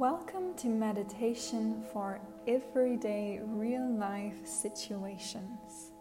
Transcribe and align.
Welcome 0.00 0.54
to 0.54 0.68
meditation 0.68 1.84
for 1.92 2.22
everyday 2.48 3.38
real 3.42 3.86
life 3.86 4.46
situations. 4.46 5.92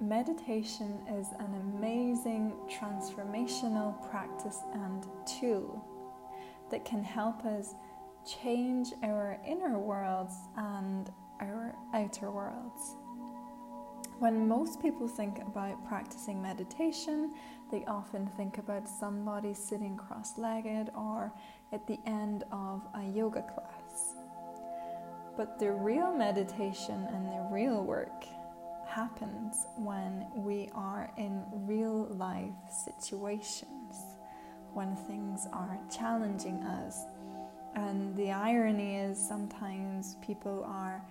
Meditation 0.00 1.00
is 1.18 1.26
an 1.40 1.52
amazing 1.52 2.52
transformational 2.70 4.08
practice 4.08 4.60
and 4.72 5.04
tool 5.26 5.84
that 6.70 6.84
can 6.84 7.02
help 7.02 7.44
us 7.44 7.74
change 8.24 8.92
our 9.02 9.40
inner 9.44 9.76
worlds 9.76 10.34
and 10.56 11.10
our 11.40 11.74
outer 11.92 12.30
worlds. 12.30 12.94
When 14.20 14.46
most 14.46 14.80
people 14.80 15.08
think 15.08 15.40
about 15.40 15.84
practicing 15.84 16.40
meditation, 16.40 17.34
they 17.72 17.84
often 17.86 18.28
think 18.36 18.58
about 18.58 18.88
somebody 18.88 19.52
sitting 19.52 19.96
cross 19.96 20.38
legged 20.38 20.90
or 20.96 21.32
at 21.72 21.86
the 21.86 21.98
end 22.06 22.44
of 22.52 22.82
a 22.94 23.04
yoga 23.04 23.42
class. 23.42 24.14
But 25.36 25.58
the 25.58 25.72
real 25.72 26.14
meditation 26.14 27.06
and 27.12 27.26
the 27.26 27.48
real 27.50 27.82
work 27.82 28.24
happens 28.86 29.66
when 29.76 30.26
we 30.36 30.70
are 30.74 31.10
in 31.16 31.42
real 31.52 32.06
life 32.14 32.52
situations, 32.70 33.96
when 34.72 34.94
things 34.94 35.48
are 35.52 35.78
challenging 35.90 36.62
us. 36.62 37.00
And 37.74 38.16
the 38.16 38.30
irony 38.30 38.96
is 38.96 39.18
sometimes 39.18 40.16
people 40.24 40.64
are 40.64 41.04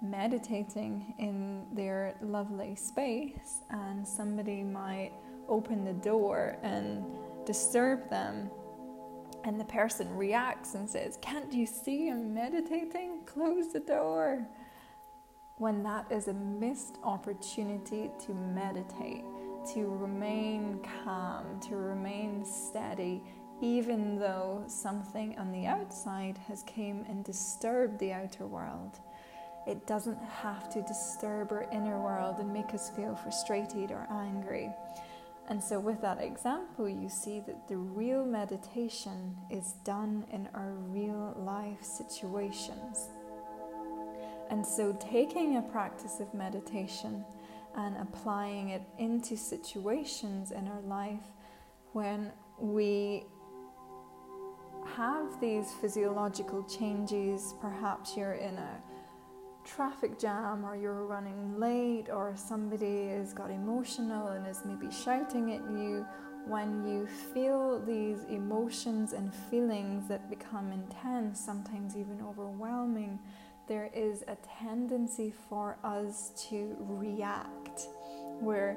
meditating 0.00 1.14
in 1.18 1.66
their 1.72 2.14
lovely 2.22 2.74
space 2.74 3.60
and 3.70 4.06
somebody 4.06 4.62
might 4.62 5.12
open 5.48 5.84
the 5.84 5.92
door 5.92 6.56
and 6.62 7.04
disturb 7.44 8.08
them 8.08 8.50
and 9.44 9.58
the 9.58 9.64
person 9.64 10.14
reacts 10.16 10.74
and 10.74 10.88
says 10.88 11.18
can't 11.20 11.52
you 11.52 11.66
see 11.66 12.08
i'm 12.08 12.32
meditating 12.32 13.20
close 13.26 13.72
the 13.72 13.80
door 13.80 14.46
when 15.58 15.82
that 15.82 16.10
is 16.10 16.28
a 16.28 16.32
missed 16.32 16.98
opportunity 17.04 18.10
to 18.18 18.32
meditate 18.32 19.24
to 19.72 19.86
remain 19.86 20.80
calm 21.04 21.60
to 21.60 21.76
remain 21.76 22.44
steady 22.44 23.22
even 23.60 24.18
though 24.18 24.64
something 24.66 25.38
on 25.38 25.52
the 25.52 25.66
outside 25.66 26.36
has 26.48 26.64
came 26.64 27.04
and 27.08 27.24
disturbed 27.24 27.98
the 27.98 28.12
outer 28.12 28.46
world 28.46 28.98
it 29.66 29.86
doesn't 29.86 30.18
have 30.22 30.68
to 30.70 30.82
disturb 30.82 31.52
our 31.52 31.66
inner 31.72 32.00
world 32.00 32.36
and 32.40 32.52
make 32.52 32.74
us 32.74 32.90
feel 32.90 33.14
frustrated 33.14 33.92
or 33.92 34.08
angry. 34.10 34.70
And 35.48 35.62
so, 35.62 35.80
with 35.80 36.00
that 36.02 36.20
example, 36.20 36.88
you 36.88 37.08
see 37.08 37.40
that 37.46 37.68
the 37.68 37.76
real 37.76 38.24
meditation 38.24 39.36
is 39.50 39.74
done 39.84 40.24
in 40.32 40.48
our 40.54 40.72
real 40.72 41.34
life 41.38 41.82
situations. 41.82 43.10
And 44.50 44.64
so, 44.64 44.96
taking 45.00 45.56
a 45.56 45.62
practice 45.62 46.20
of 46.20 46.32
meditation 46.32 47.24
and 47.76 47.96
applying 47.96 48.70
it 48.70 48.82
into 48.98 49.36
situations 49.36 50.52
in 50.52 50.68
our 50.68 50.82
life 50.82 51.24
when 51.92 52.32
we 52.58 53.24
have 54.96 55.40
these 55.40 55.72
physiological 55.80 56.62
changes, 56.64 57.54
perhaps 57.60 58.16
you're 58.16 58.34
in 58.34 58.56
a 58.58 58.82
traffic 59.74 60.18
jam 60.18 60.64
or 60.64 60.76
you're 60.76 61.06
running 61.06 61.58
late 61.58 62.06
or 62.10 62.34
somebody 62.36 63.08
has 63.08 63.32
got 63.32 63.50
emotional 63.50 64.28
and 64.28 64.46
is 64.46 64.62
maybe 64.64 64.92
shouting 64.92 65.52
at 65.52 65.62
you, 65.70 66.06
when 66.46 66.84
you 66.84 67.06
feel 67.06 67.80
these 67.86 68.24
emotions 68.24 69.12
and 69.12 69.32
feelings 69.50 70.08
that 70.08 70.28
become 70.28 70.72
intense, 70.72 71.38
sometimes 71.38 71.96
even 71.96 72.20
overwhelming, 72.20 73.18
there 73.68 73.90
is 73.94 74.24
a 74.26 74.36
tendency 74.58 75.32
for 75.48 75.78
us 75.84 76.32
to 76.48 76.76
react. 76.80 77.86
Where 78.40 78.76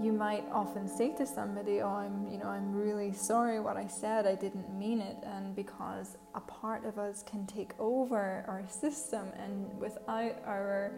you 0.00 0.12
might 0.12 0.44
often 0.52 0.88
say 0.88 1.12
to 1.16 1.26
somebody, 1.26 1.80
"Oh, 1.80 1.88
I'm, 1.88 2.28
you 2.28 2.38
know, 2.38 2.48
I'm 2.48 2.72
really 2.72 3.12
sorry 3.12 3.60
what 3.60 3.76
I 3.76 3.86
said. 3.86 4.26
I 4.26 4.34
didn't 4.34 4.72
mean 4.78 5.00
it." 5.00 5.16
And 5.22 5.54
because 5.54 6.16
a 6.34 6.40
part 6.40 6.84
of 6.84 6.98
us 6.98 7.22
can 7.22 7.46
take 7.46 7.72
over 7.78 8.44
our 8.46 8.64
system, 8.68 9.28
and 9.36 9.78
without 9.80 10.36
our 10.46 10.92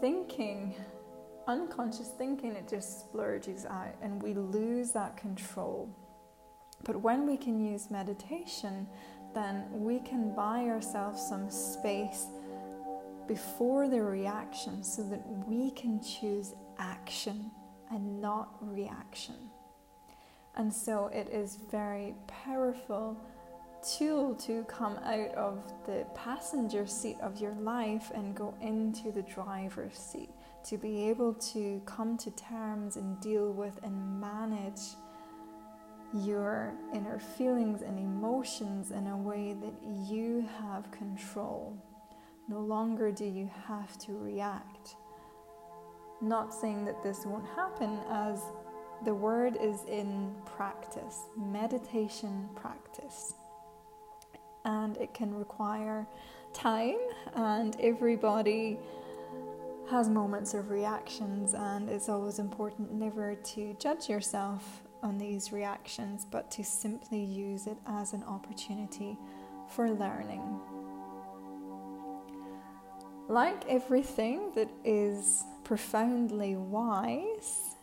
thinking, 0.00 0.74
unconscious 1.46 2.08
thinking, 2.08 2.52
it 2.52 2.68
just 2.68 3.00
splurges 3.00 3.66
out, 3.66 3.94
and 4.02 4.22
we 4.22 4.34
lose 4.34 4.92
that 4.92 5.16
control. 5.16 5.88
But 6.84 6.96
when 6.96 7.26
we 7.26 7.36
can 7.36 7.58
use 7.58 7.90
meditation, 7.90 8.86
then 9.34 9.66
we 9.72 10.00
can 10.00 10.34
buy 10.34 10.66
ourselves 10.66 11.20
some 11.20 11.50
space 11.50 12.26
before 13.26 13.88
the 13.88 14.00
reaction 14.00 14.84
so 14.84 15.02
that 15.02 15.26
we 15.46 15.70
can 15.72 16.00
choose 16.00 16.54
action 16.78 17.50
and 17.90 18.20
not 18.20 18.56
reaction. 18.60 19.36
And 20.56 20.72
so 20.72 21.06
it 21.12 21.28
is 21.28 21.58
very 21.70 22.14
powerful 22.26 23.16
tool 23.86 24.34
to 24.34 24.64
come 24.64 24.98
out 25.04 25.34
of 25.34 25.62
the 25.84 26.06
passenger 26.14 26.86
seat 26.86 27.16
of 27.20 27.40
your 27.40 27.54
life 27.54 28.10
and 28.14 28.34
go 28.34 28.54
into 28.60 29.12
the 29.12 29.22
driver's 29.22 29.96
seat 29.96 30.30
to 30.64 30.76
be 30.76 31.08
able 31.08 31.34
to 31.34 31.80
come 31.86 32.16
to 32.18 32.30
terms 32.32 32.96
and 32.96 33.20
deal 33.20 33.52
with 33.52 33.78
and 33.84 34.20
manage 34.20 34.80
your 36.14 36.74
inner 36.94 37.18
feelings 37.18 37.82
and 37.82 37.98
emotions 37.98 38.90
in 38.90 39.06
a 39.08 39.16
way 39.16 39.54
that 39.60 39.74
you 40.10 40.48
have 40.60 40.90
control. 40.90 41.76
No 42.48 42.60
longer 42.60 43.12
do 43.12 43.24
you 43.24 43.50
have 43.66 43.96
to 43.98 44.12
react. 44.12 44.96
Not 46.20 46.52
saying 46.52 46.84
that 46.86 47.02
this 47.02 47.26
won't 47.26 47.46
happen, 47.54 48.00
as 48.10 48.42
the 49.04 49.14
word 49.14 49.58
is 49.60 49.84
in 49.84 50.34
practice, 50.44 51.24
meditation 51.36 52.48
practice. 52.54 53.34
And 54.64 54.96
it 54.96 55.12
can 55.12 55.34
require 55.34 56.06
time, 56.52 56.98
and 57.34 57.76
everybody 57.80 58.78
has 59.90 60.08
moments 60.08 60.54
of 60.54 60.70
reactions, 60.70 61.54
and 61.54 61.88
it's 61.88 62.08
always 62.08 62.38
important 62.38 62.92
never 62.92 63.34
to 63.34 63.74
judge 63.74 64.08
yourself 64.08 64.82
on 65.02 65.18
these 65.18 65.52
reactions, 65.52 66.24
but 66.24 66.50
to 66.50 66.64
simply 66.64 67.22
use 67.22 67.66
it 67.66 67.76
as 67.86 68.12
an 68.12 68.24
opportunity 68.24 69.16
for 69.68 69.90
learning. 69.90 70.42
Like 73.28 73.64
everything 73.68 74.52
that 74.54 74.68
is 74.84 75.42
profoundly 75.64 76.54
wise, 76.54 77.74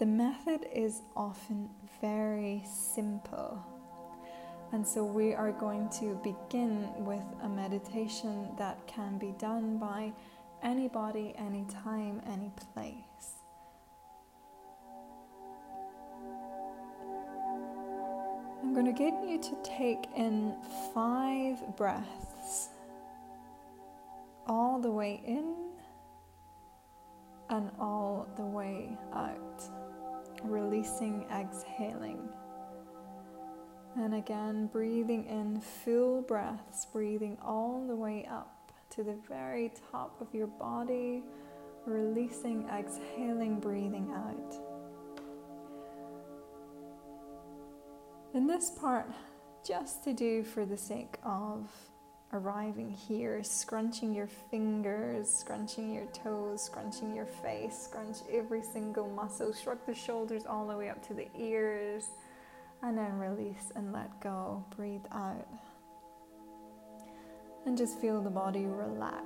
the 0.00 0.06
method 0.06 0.66
is 0.74 1.02
often 1.14 1.70
very 2.00 2.64
simple. 2.66 3.64
And 4.72 4.84
so 4.84 5.04
we 5.04 5.32
are 5.32 5.52
going 5.52 5.88
to 6.00 6.20
begin 6.24 6.88
with 7.04 7.22
a 7.44 7.48
meditation 7.48 8.48
that 8.58 8.84
can 8.88 9.16
be 9.16 9.32
done 9.38 9.78
by 9.78 10.12
anybody, 10.64 11.34
anytime, 11.38 12.20
any 12.26 12.50
place. 12.72 13.36
I'm 18.60 18.74
going 18.74 18.86
to 18.86 18.92
get 18.92 19.14
you 19.24 19.38
to 19.40 19.56
take 19.62 20.08
in 20.16 20.56
five 20.92 21.76
breaths 21.76 22.70
all 24.46 24.80
the 24.80 24.90
way 24.90 25.22
in 25.26 25.54
and 27.50 27.70
all 27.78 28.26
the 28.36 28.42
way 28.42 28.96
out, 29.12 29.62
releasing, 30.42 31.24
exhaling. 31.32 32.28
And 33.96 34.14
again, 34.14 34.66
breathing 34.66 35.26
in 35.26 35.60
full 35.60 36.22
breaths, 36.22 36.86
breathing 36.92 37.38
all 37.44 37.86
the 37.86 37.94
way 37.94 38.26
up 38.30 38.72
to 38.90 39.04
the 39.04 39.16
very 39.28 39.72
top 39.90 40.20
of 40.20 40.34
your 40.34 40.46
body, 40.46 41.22
releasing, 41.86 42.68
exhaling, 42.68 43.60
breathing 43.60 44.12
out. 44.14 44.54
In 48.34 48.48
this 48.48 48.70
part, 48.70 49.06
just 49.64 50.02
to 50.04 50.12
do 50.12 50.42
for 50.42 50.66
the 50.66 50.76
sake 50.76 51.18
of 51.24 51.70
arriving 52.34 52.90
here, 52.90 53.42
scrunching 53.44 54.12
your 54.12 54.26
fingers, 54.26 55.28
scrunching 55.38 55.94
your 55.94 56.06
toes, 56.06 56.64
scrunching 56.64 57.14
your 57.14 57.26
face, 57.26 57.84
scrunch 57.84 58.18
every 58.30 58.62
single 58.62 59.08
muscle, 59.08 59.52
shrug 59.52 59.78
the 59.86 59.94
shoulders 59.94 60.42
all 60.46 60.66
the 60.66 60.76
way 60.76 60.88
up 60.88 61.06
to 61.06 61.14
the 61.14 61.28
ears, 61.38 62.10
and 62.82 62.98
then 62.98 63.18
release 63.18 63.72
and 63.76 63.92
let 63.92 64.20
go. 64.20 64.64
Breathe 64.76 65.04
out. 65.12 65.46
And 67.66 67.78
just 67.78 67.98
feel 68.00 68.20
the 68.20 68.30
body 68.30 68.66
relax. 68.66 69.22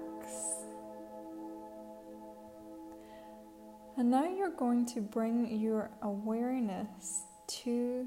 And 3.96 4.10
now 4.10 4.28
you're 4.28 4.50
going 4.50 4.86
to 4.86 5.00
bring 5.00 5.58
your 5.58 5.90
awareness 6.02 7.24
to 7.64 8.06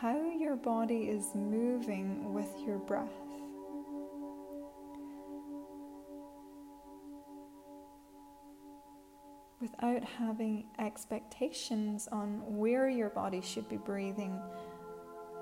how 0.00 0.20
your 0.38 0.56
body 0.56 1.08
is 1.08 1.34
moving 1.34 2.34
with 2.34 2.50
your 2.66 2.78
breath. 2.78 3.08
Without 9.60 10.02
having 10.02 10.64
expectations 10.78 12.08
on 12.10 12.40
where 12.56 12.88
your 12.88 13.10
body 13.10 13.42
should 13.42 13.68
be 13.68 13.76
breathing, 13.76 14.40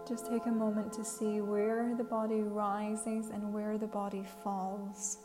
just 0.08 0.26
take 0.26 0.44
a 0.46 0.50
moment 0.50 0.92
to 0.94 1.04
see 1.04 1.40
where 1.40 1.94
the 1.96 2.02
body 2.02 2.42
rises 2.42 3.30
and 3.30 3.52
where 3.52 3.78
the 3.78 3.86
body 3.86 4.24
falls. 4.42 5.18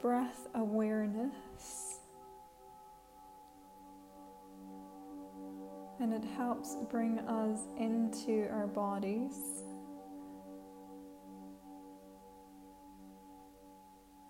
Breath 0.00 0.48
awareness. 0.54 1.98
And 6.00 6.14
it 6.14 6.24
helps 6.36 6.76
bring 6.90 7.18
us 7.20 7.60
into 7.78 8.48
our 8.50 8.66
bodies. 8.66 9.62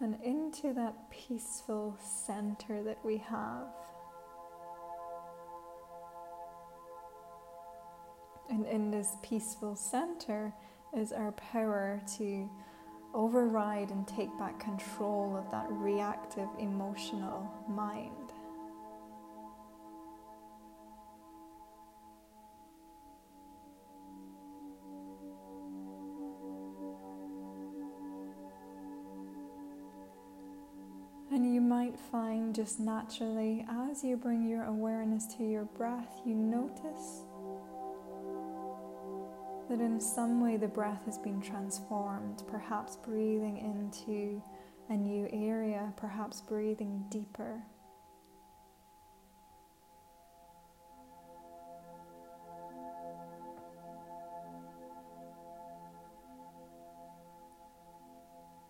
And 0.01 0.17
into 0.25 0.73
that 0.75 1.11
peaceful 1.11 1.97
center 2.03 2.83
that 2.83 2.99
we 3.05 3.19
have. 3.19 3.69
And 8.49 8.67
in 8.67 8.91
this 8.91 9.13
peaceful 9.23 9.77
center 9.77 10.53
is 10.97 11.13
our 11.13 11.31
power 11.33 12.01
to 12.17 12.51
override 13.15 13.91
and 13.91 14.07
take 14.07 14.37
back 14.39 14.59
control 14.59 15.37
of 15.37 15.51
that 15.51 15.67
reactive 15.71 16.49
emotional 16.59 17.51
mind. 17.69 18.13
And 31.33 31.55
you 31.55 31.61
might 31.61 31.99
find 31.99 32.55
just 32.55 32.81
naturally 32.81 33.65
as 33.89 34.03
you 34.03 34.17
bring 34.17 34.49
your 34.49 34.65
awareness 34.65 35.27
to 35.37 35.45
your 35.45 35.65
breath, 35.65 36.21
you 36.27 36.35
notice 36.35 37.23
that 39.71 39.81
in 39.81 40.01
some 40.01 40.41
way 40.41 40.57
the 40.57 40.67
breath 40.67 41.05
has 41.07 41.17
been 41.17 41.41
transformed, 41.41 42.43
perhaps 42.49 42.97
breathing 42.97 43.57
into 43.59 44.43
a 44.89 44.97
new 44.97 45.29
area, 45.33 45.93
perhaps 45.97 46.41
breathing 46.41 47.05
deeper. 47.09 47.63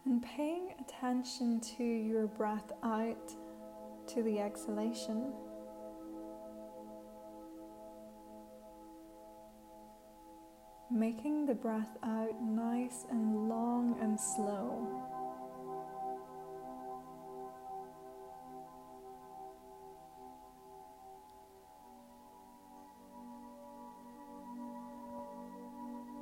And 0.05 0.23
paying 0.23 0.75
attention 0.81 1.61
to 1.79 1.83
your 1.83 2.27
breath 2.27 2.73
out 2.83 3.35
to 4.09 4.23
the 4.23 4.39
exhalation. 4.39 5.33
Making 10.91 11.47
the 11.47 11.55
breath 11.55 11.97
out 12.03 12.43
nice 12.43 13.07
and 13.11 13.49
long 13.49 13.97
and 14.01 14.19
slow. 14.19 14.87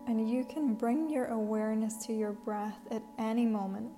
And 0.07 0.31
you 0.31 0.45
can 0.45 0.75
bring 0.75 1.11
your 1.11 1.27
awareness 1.27 1.97
to 2.07 2.13
your 2.13 2.33
breath 2.33 2.81
at 2.91 3.03
any 3.19 3.47
moment. 3.47 3.93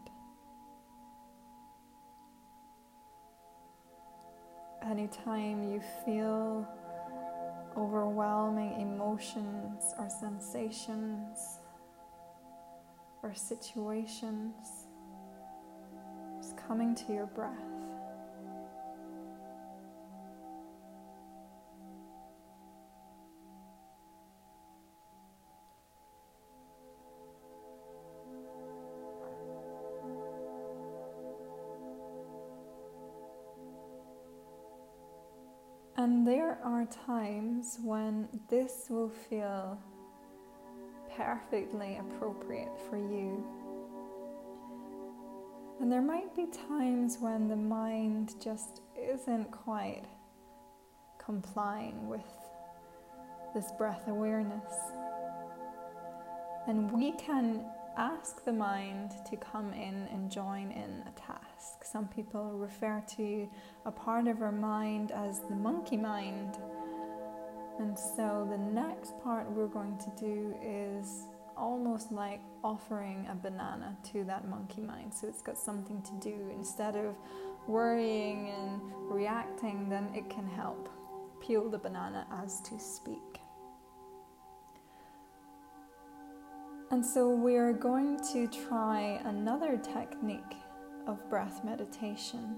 Anytime 4.85 5.63
you 5.73 5.81
feel 6.05 6.69
overwhelming 7.77 8.81
emotions 8.81 9.95
or 9.99 10.09
sensations 10.09 11.59
or 13.23 13.35
situations, 13.35 14.87
just 16.41 16.57
coming 16.57 16.95
to 16.95 17.13
your 17.13 17.27
breath. 17.27 17.80
Times 37.07 37.79
when 37.83 38.29
this 38.49 38.87
will 38.89 39.09
feel 39.09 39.79
perfectly 41.17 41.99
appropriate 41.99 42.73
for 42.89 42.97
you. 42.97 43.45
And 45.81 45.91
there 45.91 46.03
might 46.03 46.35
be 46.37 46.47
times 46.69 47.19
when 47.21 47.49
the 47.49 47.57
mind 47.57 48.35
just 48.43 48.83
isn't 48.97 49.51
quite 49.51 50.05
complying 51.19 52.09
with 52.09 52.27
this 53.55 53.73
breath 53.79 54.07
awareness. 54.09 54.75
And 56.67 56.91
we 56.93 57.13
can 57.13 57.65
ask 57.97 58.45
the 58.45 58.53
mind 58.53 59.13
to 59.29 59.37
come 59.37 59.73
in 59.73 60.09
and 60.13 60.31
join 60.31 60.71
in 60.71 61.03
a 61.07 61.13
task. 61.19 61.85
Some 61.85 62.09
people 62.09 62.53
refer 62.53 63.03
to 63.17 63.49
a 63.85 63.91
part 63.91 64.27
of 64.27 64.43
our 64.43 64.53
mind 64.53 65.13
as 65.13 65.41
the 65.41 65.55
monkey 65.55 65.97
mind. 65.97 66.59
And 67.79 67.99
so 67.99 68.47
the 68.51 68.59
next 68.59 69.19
part 69.23 69.51
we're 69.51 69.67
going 69.67 69.97
to 69.99 70.13
do 70.19 70.55
is 70.63 71.27
almost 71.57 72.11
like 72.11 72.41
offering 72.65 73.27
a 73.31 73.35
banana 73.35 73.97
to 74.13 74.25
that 74.25 74.49
monkey 74.49 74.81
mind. 74.81 75.13
So 75.15 75.29
it's 75.29 75.43
got 75.43 75.59
something 75.59 76.03
to 76.03 76.13
do. 76.21 76.51
Instead 76.55 76.97
of 76.97 77.15
worrying 77.67 78.51
and 78.51 78.81
reacting, 79.11 79.89
then 79.89 80.09
it 80.15 80.29
can 80.29 80.47
help 80.47 80.89
peel 81.41 81.69
the 81.71 81.79
banana 81.79 82.27
as 82.43 82.61
to 82.63 82.79
speak. 82.79 83.41
And 86.91 87.07
so 87.07 87.31
we 87.31 87.57
are 87.57 87.73
going 87.73 88.19
to 88.33 88.49
try 88.49 89.21
another 89.25 89.77
technique 89.77 90.57
of 91.07 91.29
breath 91.31 91.63
meditation 91.65 92.57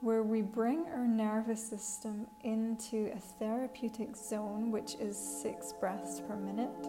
where 0.00 0.22
we 0.22 0.42
bring 0.42 0.86
our 0.94 1.06
nervous 1.06 1.64
system 1.64 2.26
into 2.42 3.10
a 3.14 3.18
therapeutic 3.18 4.14
zone, 4.16 4.70
which 4.70 4.94
is 5.00 5.16
six 5.16 5.72
breaths 5.72 6.20
per 6.20 6.36
minute, 6.36 6.86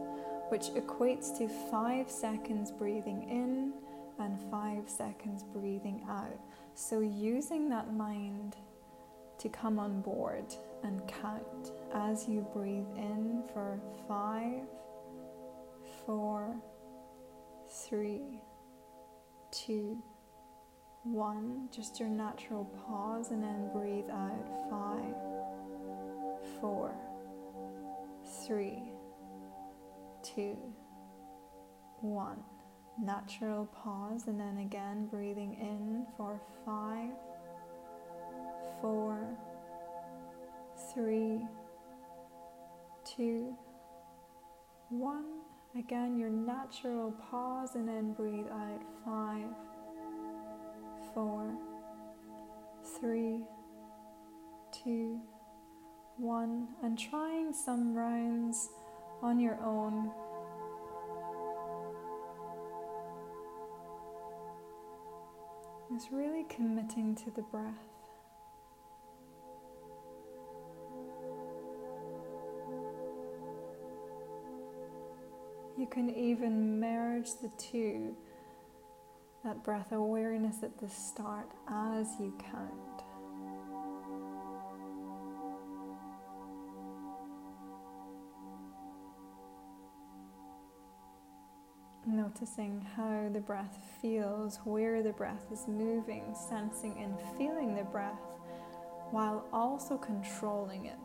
which 0.49 0.67
equates 0.69 1.35
to 1.37 1.47
five 1.71 2.09
seconds 2.09 2.71
breathing 2.71 3.27
in 3.29 3.73
and 4.23 4.39
five 4.51 4.87
seconds 4.87 5.43
breathing 5.43 6.05
out. 6.09 6.39
So, 6.75 6.99
using 6.99 7.69
that 7.69 7.93
mind 7.93 8.55
to 9.39 9.49
come 9.49 9.79
on 9.79 10.01
board 10.01 10.53
and 10.83 11.01
count 11.07 11.71
as 11.93 12.27
you 12.27 12.45
breathe 12.53 12.87
in 12.95 13.43
for 13.53 13.79
five, 14.07 14.67
four, 16.05 16.55
three, 17.69 18.41
two, 19.51 20.01
one. 21.03 21.69
Just 21.71 21.99
your 21.99 22.09
natural 22.09 22.65
pause 22.85 23.31
and 23.31 23.43
then 23.43 23.69
breathe 23.73 24.09
out 24.11 24.47
five, 24.69 25.15
four, 26.59 26.93
three, 28.45 28.83
two, 30.23 30.57
one. 32.01 32.43
Natural 33.01 33.65
pause 33.65 34.27
and 34.27 34.39
then 34.39 34.57
again 34.57 35.07
breathing 35.09 35.55
in 35.61 36.05
for 36.17 36.41
five, 36.65 37.11
four, 38.81 39.37
three, 40.93 41.45
two, 43.05 43.55
one. 44.89 45.25
Again, 45.77 46.17
your 46.17 46.29
natural 46.31 47.11
pause 47.29 47.75
and 47.75 47.87
then 47.87 48.13
breathe 48.13 48.47
out 48.51 48.81
five, 49.05 49.45
four, 51.19 51.51
three, 52.97 53.41
two, 54.71 55.19
one, 56.15 56.69
and 56.81 56.97
trying 56.97 57.51
some 57.51 57.93
rounds 57.93 58.69
on 59.21 59.37
your 59.37 59.59
own. 59.61 60.11
Is 65.93 66.07
really 66.09 66.45
committing 66.47 67.15
to 67.15 67.31
the 67.31 67.41
breath. 67.41 67.65
You 75.77 75.85
can 75.85 76.09
even 76.09 76.79
merge 76.79 77.31
the 77.41 77.51
two, 77.57 78.15
that 79.43 79.63
breath 79.63 79.91
awareness 79.91 80.63
at 80.63 80.77
the 80.77 80.89
start 80.89 81.49
as 81.67 82.07
you 82.19 82.33
count. 82.51 83.03
Noticing 92.05 92.85
how 92.95 93.29
the 93.31 93.39
breath 93.39 93.77
feels, 94.01 94.59
where 94.63 95.03
the 95.03 95.13
breath 95.13 95.45
is 95.51 95.67
moving, 95.67 96.33
sensing 96.49 96.97
and 97.01 97.15
feeling 97.37 97.75
the 97.75 97.83
breath 97.83 98.19
while 99.11 99.45
also 99.53 99.97
controlling 99.97 100.85
it. 100.85 100.99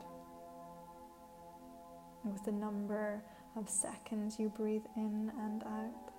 with 2.25 2.45
the 2.45 2.53
number 2.53 3.23
of 3.57 3.69
seconds 3.69 4.38
you 4.38 4.49
breathe 4.49 4.85
in 4.97 5.31
and 5.38 5.62
out. 5.64 6.13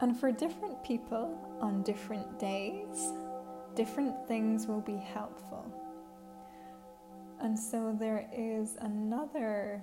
And 0.00 0.16
for 0.16 0.30
different 0.30 0.82
people 0.84 1.58
on 1.60 1.82
different 1.82 2.38
days, 2.38 3.12
different 3.74 4.26
things 4.28 4.66
will 4.66 4.80
be 4.80 4.96
helpful. 4.96 5.64
And 7.40 7.58
so 7.58 7.96
there 7.98 8.28
is 8.32 8.76
another 8.80 9.82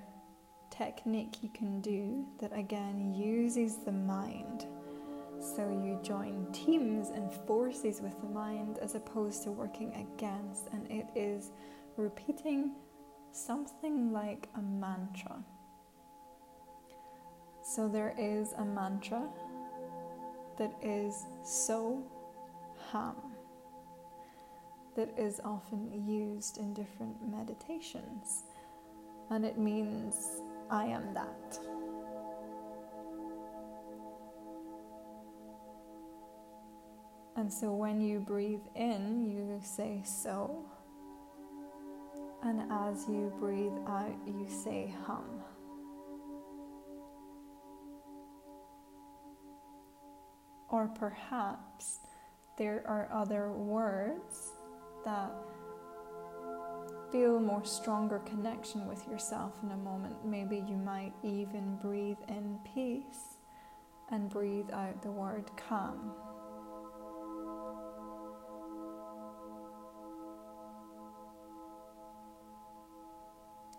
technique 0.69 1.41
you 1.41 1.49
can 1.49 1.81
do 1.81 2.25
that 2.39 2.57
again 2.57 3.13
uses 3.13 3.77
the 3.77 3.91
mind. 3.91 4.65
So 5.39 5.69
you 5.69 5.99
join 6.01 6.47
teams 6.51 7.09
and 7.09 7.31
forces 7.45 8.01
with 8.01 8.19
the 8.21 8.27
mind 8.27 8.79
as 8.81 8.95
opposed 8.95 9.43
to 9.43 9.51
working 9.51 9.93
against, 9.93 10.67
and 10.71 10.89
it 10.89 11.07
is 11.15 11.51
repeating 11.97 12.71
something 13.31 14.11
like 14.11 14.47
a 14.55 14.61
mantra. 14.61 15.43
So 17.61 17.87
there 17.87 18.13
is 18.17 18.53
a 18.53 18.63
mantra 18.63 19.27
that 20.57 20.73
is 20.81 21.25
so 21.43 22.03
ham 22.91 23.15
that 24.95 25.09
is 25.17 25.41
often 25.43 25.91
used 26.07 26.57
in 26.57 26.73
different 26.73 27.15
meditations, 27.29 28.43
and 29.29 29.45
it 29.45 29.57
means 29.57 30.41
I 30.69 30.85
am 30.85 31.13
that. 31.13 31.59
And 37.37 37.51
so 37.51 37.73
when 37.73 37.99
you 37.99 38.19
breathe 38.19 38.65
in, 38.75 39.25
you 39.29 39.59
say 39.61 40.01
so. 40.05 40.65
And 42.41 42.71
as 42.71 43.05
you 43.09 43.33
breathe 43.39 43.73
out, 43.87 44.15
you 44.25 44.47
say 44.47 44.95
hum. 45.05 45.25
Or 50.69 50.87
perhaps 50.87 51.99
there 52.57 52.83
are 52.87 53.07
other 53.11 53.51
words 53.51 54.53
that 55.03 55.31
feel 57.11 57.39
more 57.39 57.63
stronger 57.63 58.19
connection 58.19 58.87
with 58.87 59.07
yourself 59.07 59.53
in 59.63 59.71
a 59.71 59.77
moment. 59.77 60.15
Maybe 60.25 60.63
you 60.67 60.75
might 60.75 61.13
even 61.23 61.77
breathe 61.81 62.17
in 62.27 62.59
peace 62.73 63.37
and 64.11 64.29
breathe 64.29 64.69
out 64.71 65.01
the 65.01 65.11
word 65.11 65.45
calm. 65.55 66.11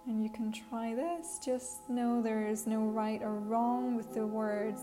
And 0.07 0.23
you 0.23 0.31
can 0.31 0.53
try 0.53 0.95
this. 0.95 1.41
Just 1.45 1.91
know 1.91 2.23
there 2.23 2.47
is 2.47 2.67
no 2.67 2.85
right 2.85 3.21
or 3.23 3.35
wrong 3.35 3.97
with 3.97 4.15
the 4.15 4.25
words 4.25 4.83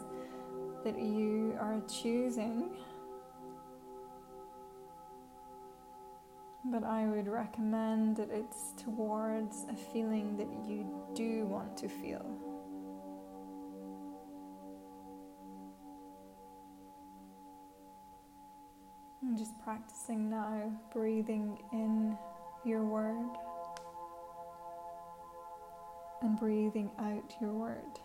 that 0.83 0.99
you 0.99 1.55
are 1.59 1.81
choosing. 1.87 2.69
But 6.65 6.83
I 6.83 7.05
would 7.07 7.27
recommend 7.27 8.17
that 8.17 8.29
it's 8.31 8.73
towards 8.81 9.65
a 9.69 9.75
feeling 9.75 10.37
that 10.37 10.47
you 10.69 10.85
do 11.13 11.45
want 11.45 11.75
to 11.77 11.89
feel. 11.89 12.25
I'm 19.21 19.37
just 19.37 19.59
practicing 19.63 20.29
now, 20.29 20.71
breathing 20.93 21.57
in 21.71 22.17
your 22.65 22.83
word 22.83 23.37
and 26.21 26.37
breathing 26.37 26.91
out 26.99 27.33
your 27.41 27.51
word. 27.51 27.99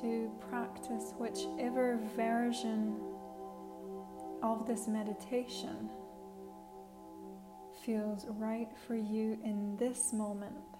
To 0.00 0.30
practice 0.48 1.14
whichever 1.18 1.98
version 2.14 2.96
of 4.42 4.66
this 4.66 4.86
meditation 4.86 5.90
feels 7.84 8.26
right 8.28 8.68
for 8.86 8.94
you 8.94 9.38
in 9.44 9.76
this 9.76 10.12
moment. 10.12 10.75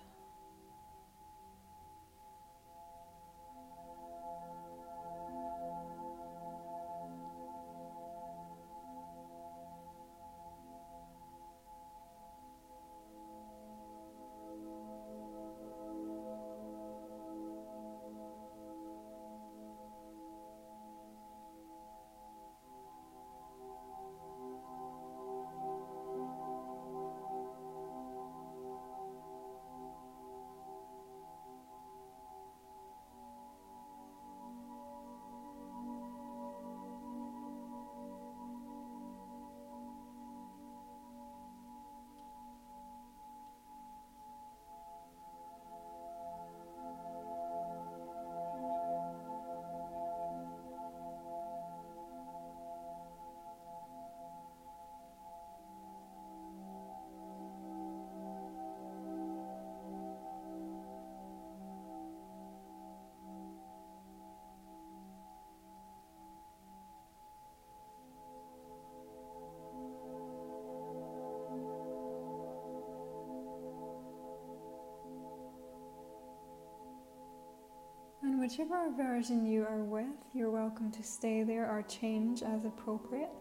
Whichever 78.47 78.93
version 78.97 79.45
you 79.45 79.65
are 79.65 79.83
with, 79.83 80.07
you're 80.33 80.53
welcome 80.53 80.89
to 80.93 81.03
stay 81.03 81.43
there 81.43 81.69
or 81.69 81.83
change 81.83 82.45
as 82.45 82.65
appropriate. 82.65 83.33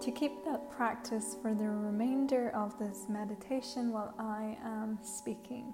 To 0.00 0.10
keep 0.10 0.44
that 0.44 0.68
practice 0.68 1.36
for 1.40 1.54
the 1.54 1.68
remainder 1.68 2.50
of 2.50 2.76
this 2.80 3.06
meditation 3.08 3.92
while 3.92 4.12
I 4.18 4.58
am 4.64 4.98
speaking. 5.04 5.72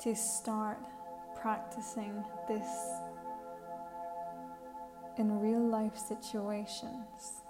To 0.00 0.16
start 0.16 0.78
practicing 1.38 2.24
this 2.48 2.66
in 5.18 5.40
real 5.40 5.68
life 5.68 5.98
situations. 5.98 7.43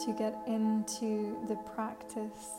To 0.00 0.12
get 0.12 0.40
into 0.46 1.36
the 1.48 1.56
practice 1.74 2.50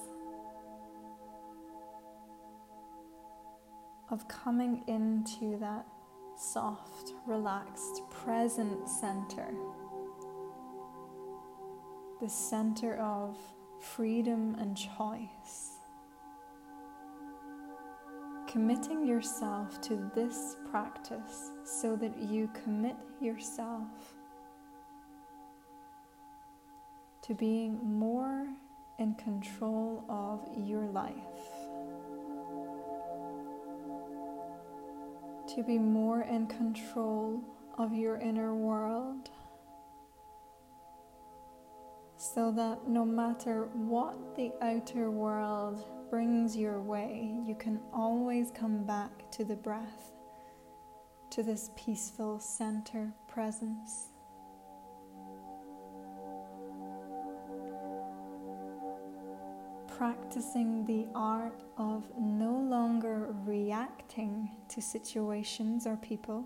of 4.09 4.27
coming 4.27 4.83
into 4.87 5.57
that 5.59 5.85
soft, 6.35 7.13
relaxed, 7.25 8.01
present 8.09 8.89
center. 8.89 9.53
The 12.19 12.27
center 12.27 12.97
of 12.97 13.37
freedom 13.79 14.55
and 14.59 14.75
choice 14.75 15.77
committing 18.47 19.05
yourself 19.05 19.79
to 19.81 20.09
this 20.15 20.55
practice 20.71 21.51
so 21.63 21.95
that 21.95 22.17
you 22.17 22.49
commit 22.63 22.95
yourself 23.21 24.16
to 27.27 27.33
being 27.33 27.77
more 27.83 28.47
in 28.99 29.13
control 29.15 30.05
of 30.07 30.47
your 30.65 30.85
life, 30.85 31.13
to 35.53 35.61
be 35.61 35.77
more 35.77 36.21
in 36.21 36.47
control 36.47 37.43
of 37.77 37.93
your 37.93 38.15
inner 38.17 38.55
world. 38.55 39.29
So 42.15 42.49
that 42.51 42.87
no 42.87 43.03
matter 43.03 43.67
what 43.73 44.35
the 44.37 44.53
outer 44.61 45.11
world 45.11 45.85
brings 46.09 46.55
your 46.55 46.79
way, 46.79 47.35
you 47.45 47.55
can 47.55 47.81
always 47.91 48.51
come 48.51 48.85
back 48.85 49.29
to 49.31 49.43
the 49.43 49.55
breath, 49.55 50.13
to 51.31 51.43
this 51.43 51.71
peaceful 51.75 52.39
center 52.39 53.13
presence. 53.27 54.13
Practicing 59.97 60.85
the 60.85 61.07
art 61.15 61.63
of 61.77 62.03
no 62.19 62.53
longer 62.53 63.33
reacting 63.45 64.51
to 64.69 64.81
situations 64.81 65.87
or 65.87 65.97
people, 65.97 66.45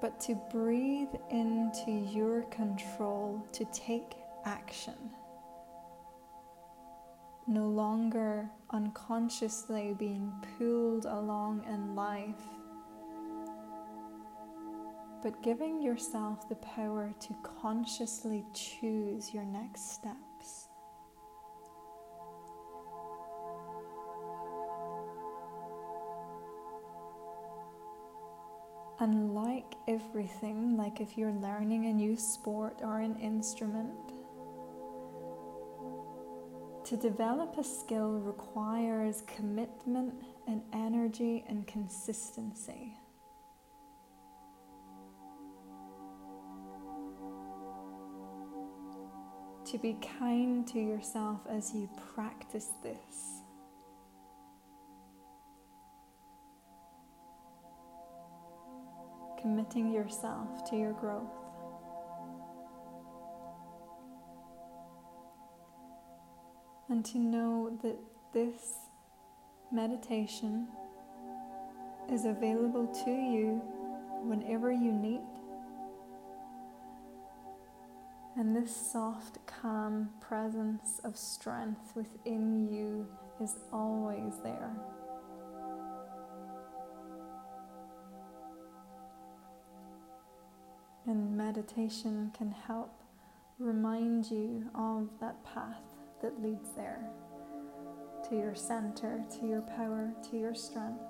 but 0.00 0.18
to 0.20 0.34
breathe 0.50 1.14
into 1.30 1.90
your 1.90 2.42
control 2.50 3.46
to 3.52 3.64
take 3.66 4.16
action 4.44 5.10
no 7.50 7.66
longer 7.66 8.48
unconsciously 8.70 9.92
being 9.98 10.32
pulled 10.56 11.04
along 11.04 11.64
in 11.64 11.96
life, 11.96 12.46
but 15.20 15.42
giving 15.42 15.82
yourself 15.82 16.48
the 16.48 16.54
power 16.56 17.12
to 17.18 17.34
consciously 17.60 18.44
choose 18.54 19.34
your 19.34 19.44
next 19.44 19.92
steps. 19.94 20.29
And 29.00 29.34
like 29.34 29.76
everything, 29.88 30.76
like 30.76 31.00
if 31.00 31.16
you're 31.16 31.32
learning 31.32 31.86
a 31.86 31.92
new 31.92 32.16
sport 32.16 32.80
or 32.82 33.00
an 33.00 33.16
instrument, 33.18 33.94
to 36.84 36.96
develop 36.98 37.56
a 37.56 37.64
skill 37.64 38.18
requires 38.18 39.22
commitment 39.26 40.12
and 40.46 40.60
energy 40.74 41.44
and 41.48 41.66
consistency. 41.66 42.94
To 49.64 49.78
be 49.78 49.96
kind 50.18 50.66
to 50.66 50.78
yourself 50.78 51.40
as 51.48 51.72
you 51.72 51.88
practice 52.14 52.70
this. 52.82 53.39
Committing 59.40 59.92
yourself 59.92 60.68
to 60.70 60.76
your 60.76 60.92
growth. 60.92 61.40
and 66.90 67.04
to 67.04 67.18
know 67.18 67.78
that 67.82 67.96
this 68.32 68.80
meditation 69.70 70.66
is 72.12 72.24
available 72.24 72.86
to 73.04 73.10
you 73.10 73.62
whenever 74.24 74.72
you 74.72 74.92
need. 74.92 75.20
And 78.36 78.56
this 78.56 78.74
soft, 78.74 79.38
calm 79.46 80.10
presence 80.20 81.00
of 81.04 81.16
strength 81.16 81.92
within 81.94 82.68
you 82.68 83.06
is 83.40 83.56
always 83.72 84.34
there. 84.42 84.72
And 91.10 91.36
meditation 91.36 92.30
can 92.38 92.52
help 92.52 93.02
remind 93.58 94.30
you 94.30 94.70
of 94.76 95.08
that 95.20 95.44
path 95.44 95.82
that 96.22 96.40
leads 96.40 96.70
there 96.76 97.02
to 98.28 98.36
your 98.36 98.54
center, 98.54 99.24
to 99.40 99.44
your 99.44 99.62
power, 99.62 100.12
to 100.30 100.36
your 100.38 100.54
strength. 100.54 101.02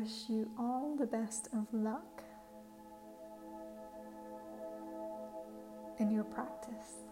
Wish 0.00 0.30
you 0.30 0.50
all 0.58 0.96
the 0.98 1.04
best 1.04 1.48
of 1.52 1.66
luck 1.74 2.22
in 5.98 6.10
your 6.10 6.24
practice. 6.24 7.09